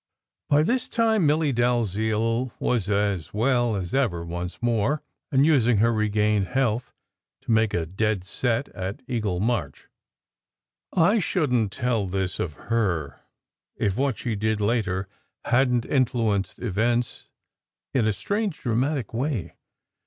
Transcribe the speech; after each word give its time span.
By 0.49 0.63
this 0.63 0.89
time 0.89 1.27
Milly 1.27 1.51
Dalziel 1.53 2.51
was 2.57 2.89
as 2.89 3.35
well 3.35 3.75
as 3.75 3.93
ever 3.93 4.25
once 4.25 4.59
more, 4.59 5.03
and 5.31 5.45
using 5.45 5.77
her 5.77 5.93
regained 5.93 6.47
health 6.47 6.91
to 7.41 7.51
make 7.51 7.71
a 7.75 7.85
"dead 7.85 8.23
set" 8.23 8.69
at 8.73 9.03
Eagle 9.07 9.39
March. 9.39 9.89
(I 10.91 11.19
shouldn 11.19 11.69
t 11.69 11.77
tell 11.79 12.07
this 12.07 12.39
of 12.39 12.53
her, 12.73 13.21
if 13.75 13.95
what 13.95 14.17
she 14.17 14.33
did 14.35 14.59
later 14.59 15.07
hadn 15.45 15.81
t 15.81 15.89
influenced 15.89 16.57
events 16.57 17.29
in 17.93 18.07
a 18.07 18.13
strange, 18.13 18.59
dramatic 18.59 19.13
way.) 19.13 19.53